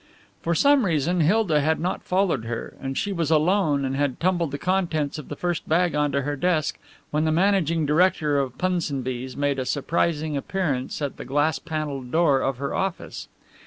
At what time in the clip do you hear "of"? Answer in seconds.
5.19-5.29, 8.39-8.57, 12.41-12.57